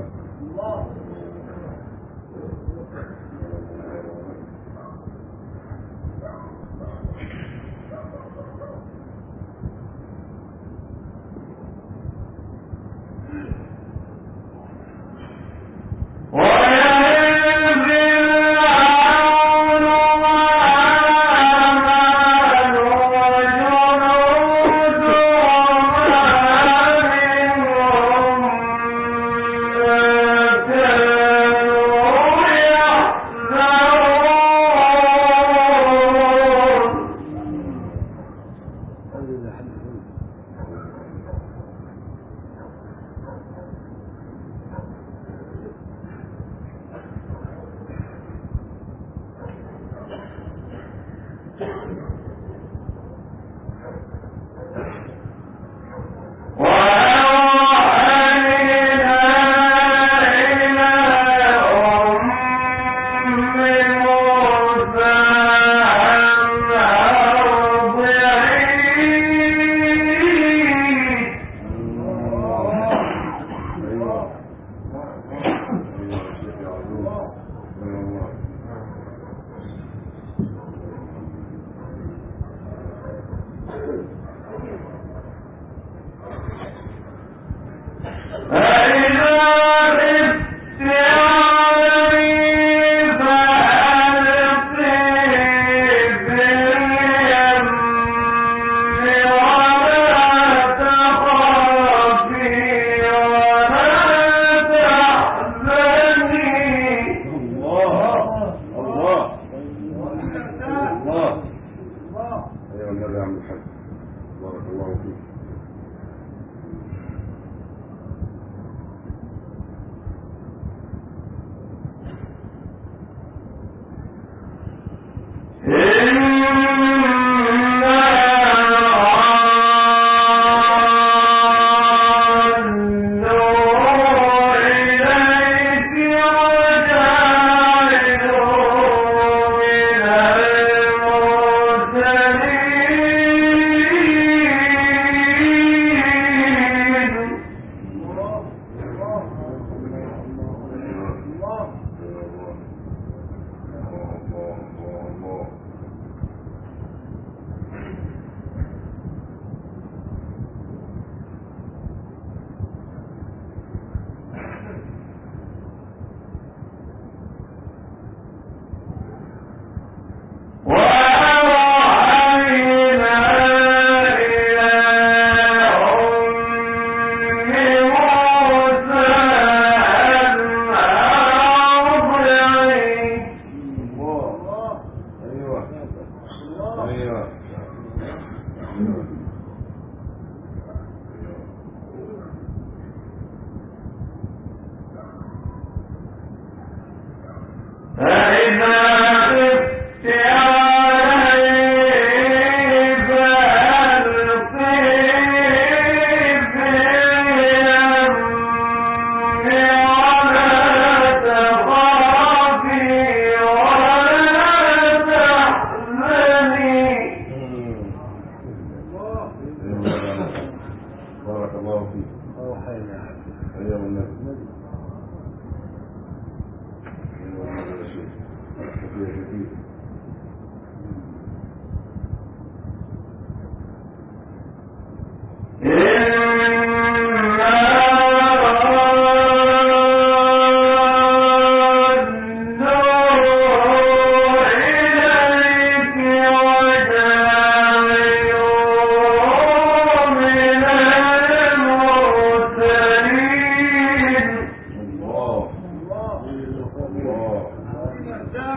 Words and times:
الله 0.00 0.86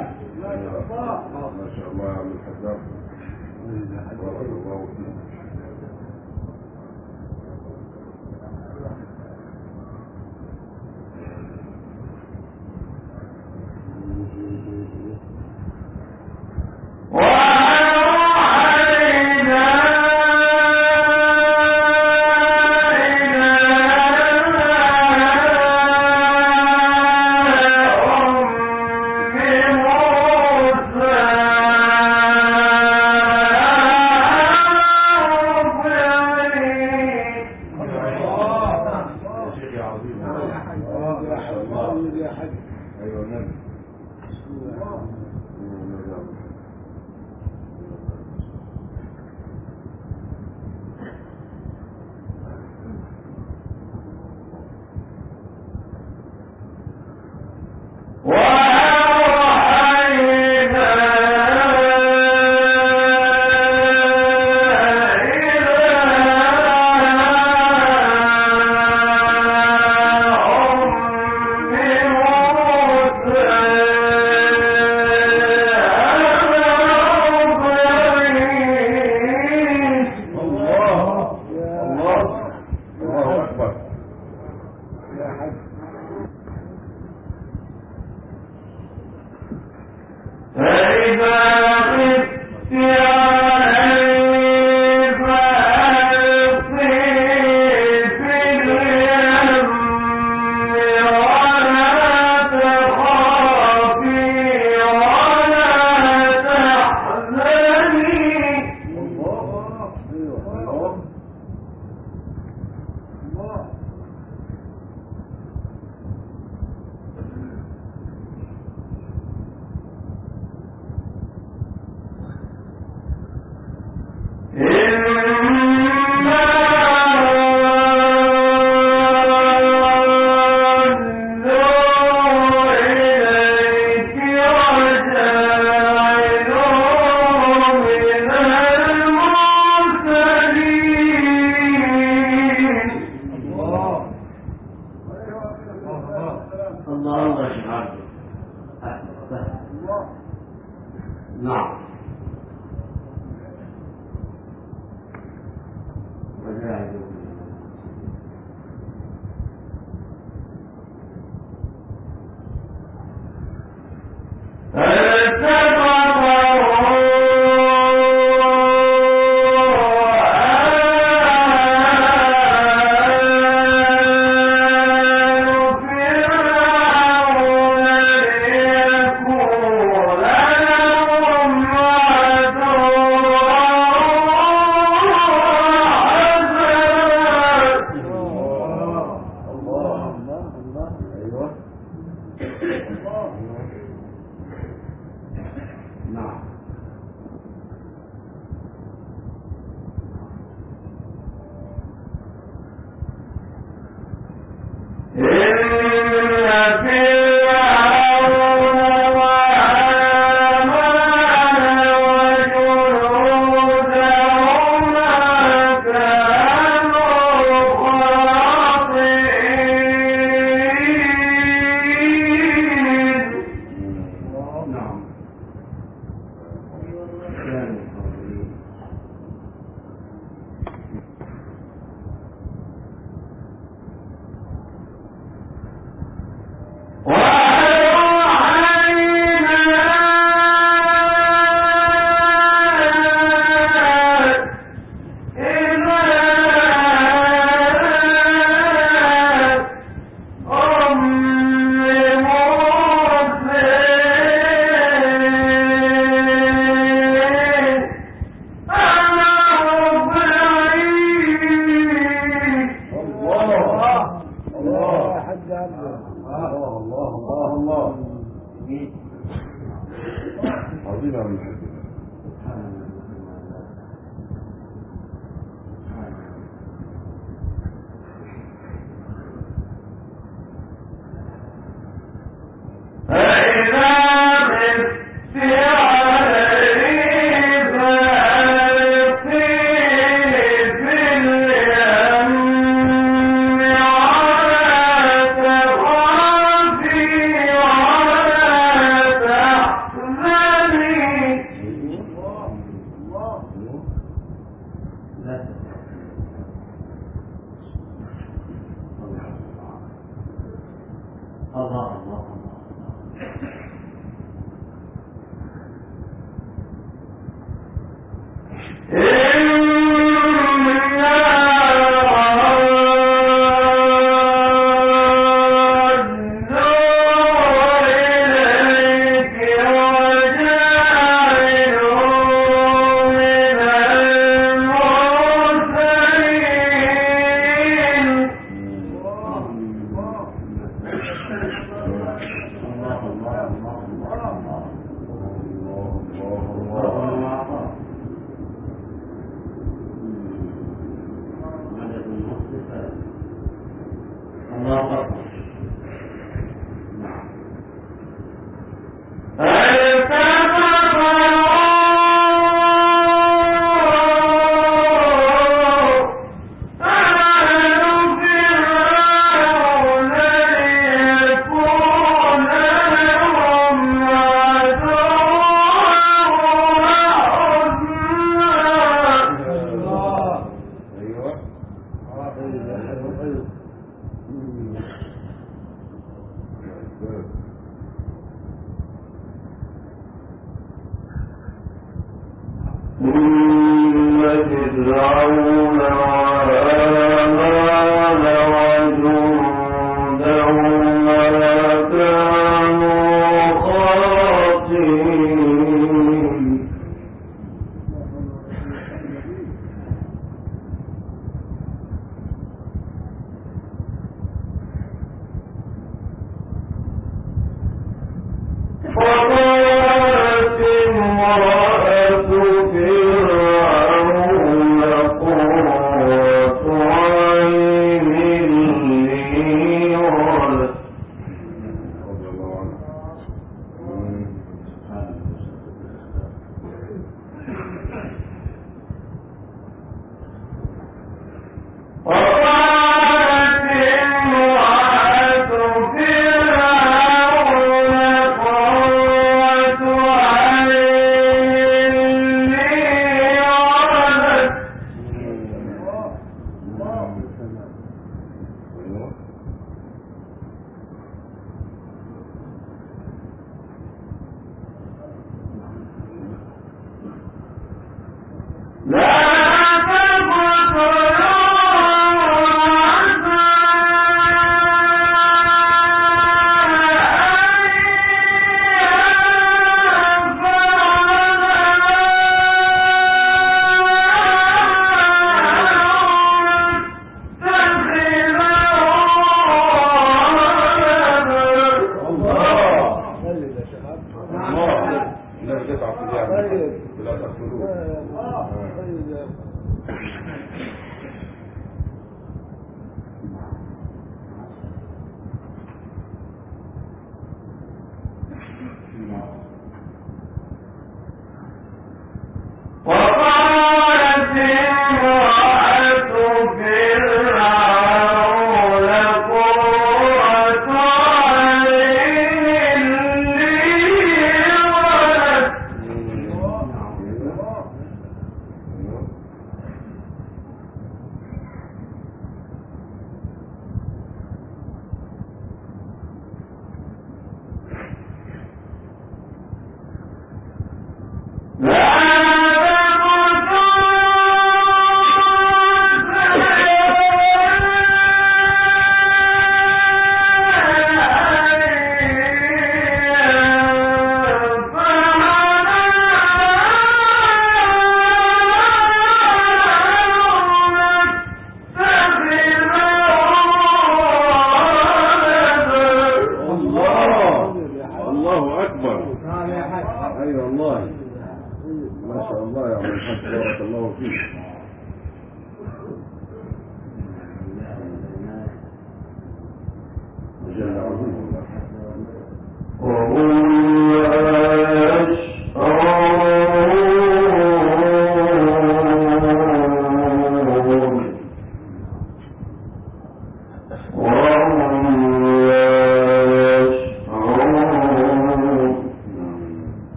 ما 0.00 1.68
شاء 1.76 1.88
الله 1.92 2.04
يا 2.04 2.10
عم 2.10 2.30
الحجاج. 2.32 2.78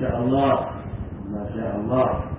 شاء 0.00 0.16
الله 0.20 0.52
ما 1.30 1.42
شاء 1.54 1.76
الله. 1.76 2.29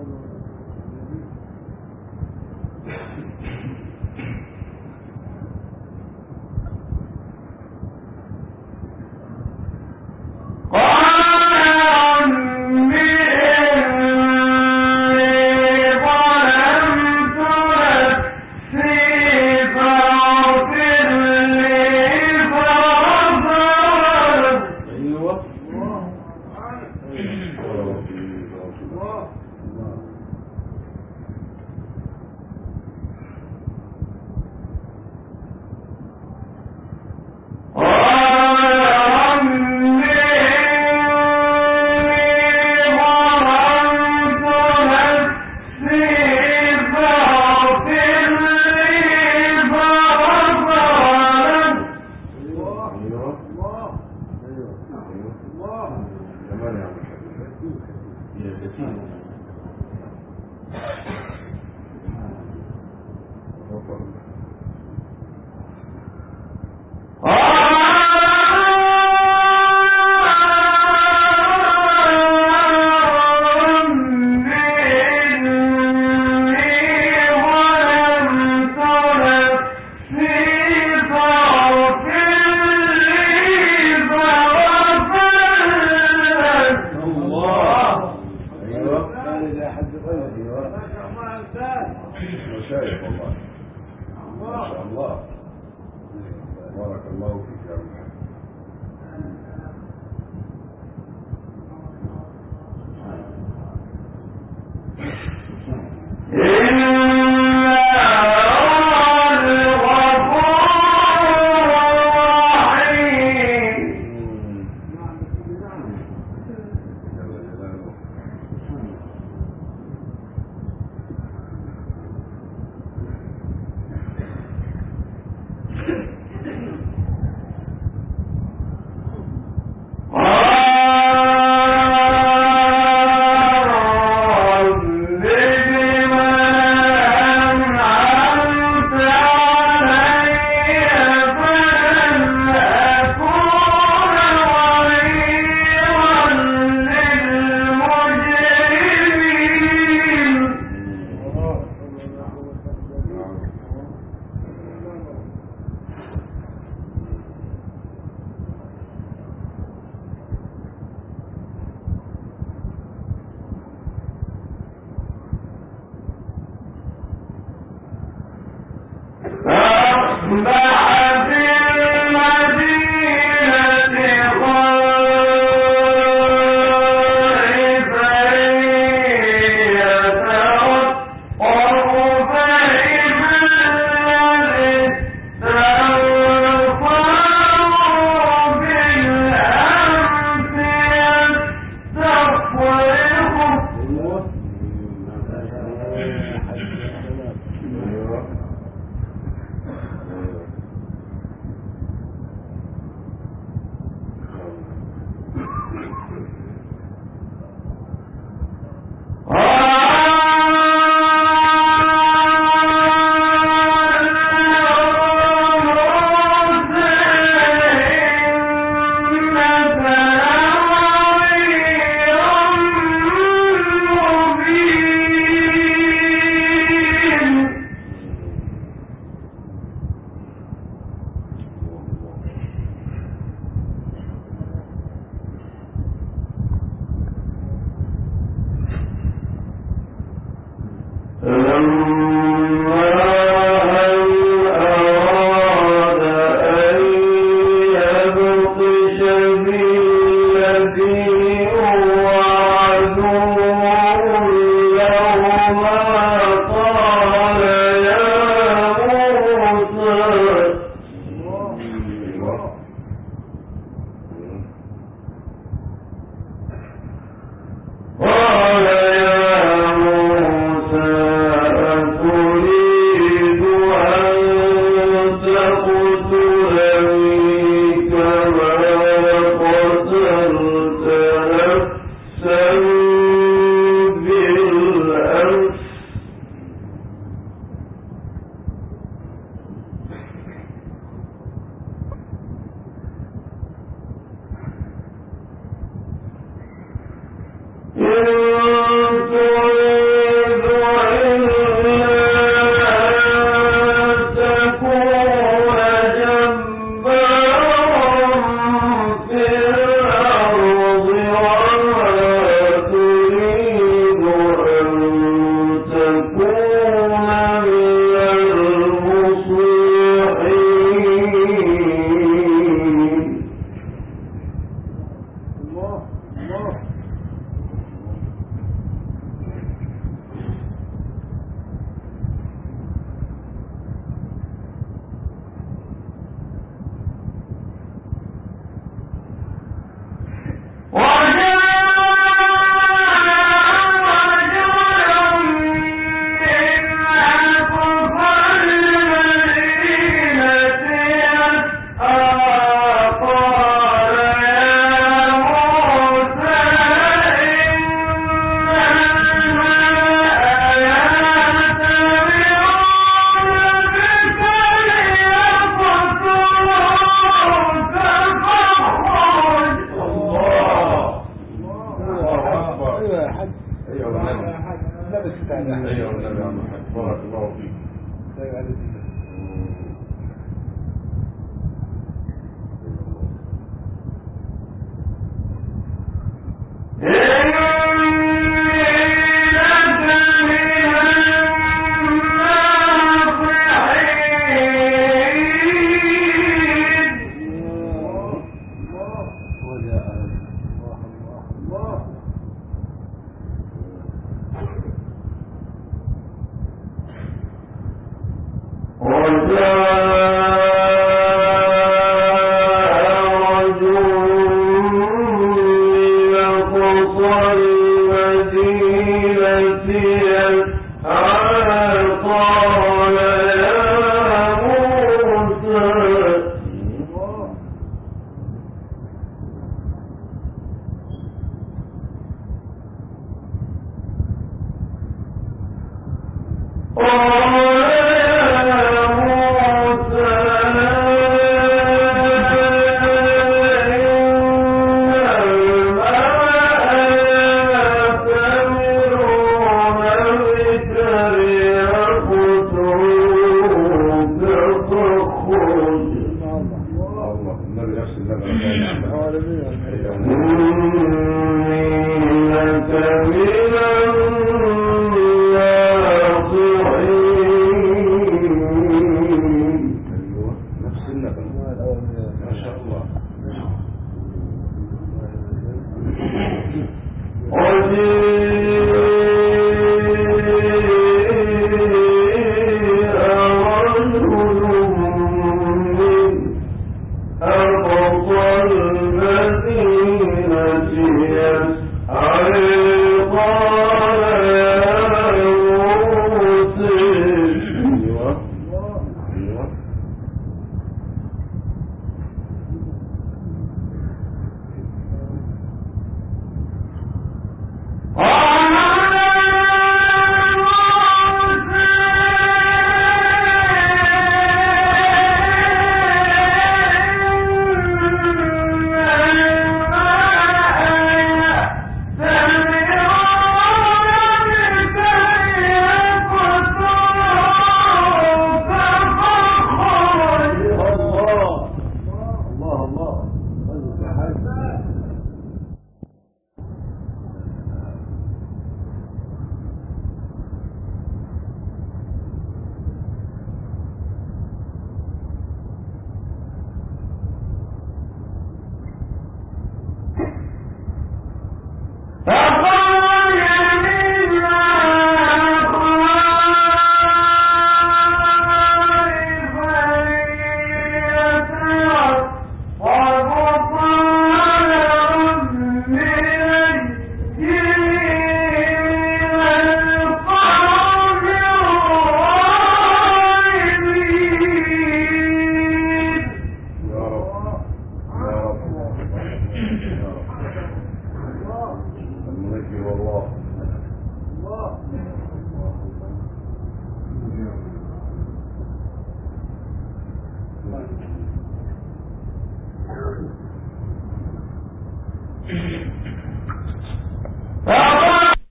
Amen. 0.00 0.39